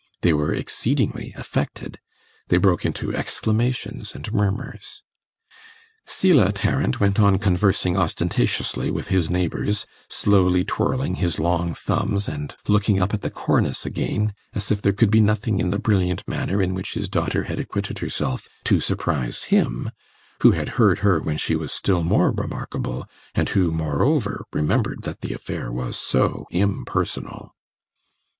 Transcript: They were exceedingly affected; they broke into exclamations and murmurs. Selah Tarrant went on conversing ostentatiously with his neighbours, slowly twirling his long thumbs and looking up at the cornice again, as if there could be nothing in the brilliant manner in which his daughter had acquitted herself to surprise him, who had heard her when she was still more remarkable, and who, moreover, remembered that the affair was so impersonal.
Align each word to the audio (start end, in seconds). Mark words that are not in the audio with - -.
They 0.21 0.33
were 0.33 0.51
exceedingly 0.51 1.31
affected; 1.37 1.99
they 2.47 2.57
broke 2.57 2.87
into 2.87 3.15
exclamations 3.15 4.15
and 4.15 4.33
murmurs. 4.33 5.03
Selah 6.07 6.51
Tarrant 6.53 6.99
went 6.99 7.19
on 7.19 7.37
conversing 7.37 7.95
ostentatiously 7.95 8.89
with 8.89 9.09
his 9.09 9.29
neighbours, 9.29 9.85
slowly 10.09 10.65
twirling 10.65 11.17
his 11.17 11.37
long 11.39 11.75
thumbs 11.75 12.27
and 12.27 12.55
looking 12.67 12.99
up 12.99 13.13
at 13.13 13.21
the 13.21 13.29
cornice 13.29 13.85
again, 13.85 14.33
as 14.55 14.71
if 14.71 14.81
there 14.81 14.91
could 14.91 15.11
be 15.11 15.21
nothing 15.21 15.59
in 15.59 15.69
the 15.69 15.77
brilliant 15.77 16.27
manner 16.27 16.63
in 16.63 16.73
which 16.73 16.95
his 16.95 17.07
daughter 17.07 17.43
had 17.43 17.59
acquitted 17.59 17.99
herself 17.99 18.47
to 18.63 18.79
surprise 18.79 19.43
him, 19.53 19.91
who 20.41 20.53
had 20.53 20.69
heard 20.79 20.97
her 21.05 21.21
when 21.21 21.37
she 21.37 21.55
was 21.55 21.71
still 21.71 22.01
more 22.01 22.31
remarkable, 22.31 23.07
and 23.35 23.49
who, 23.49 23.69
moreover, 23.71 24.45
remembered 24.51 25.03
that 25.03 25.21
the 25.21 25.31
affair 25.31 25.71
was 25.71 25.95
so 25.95 26.47
impersonal. 26.49 27.51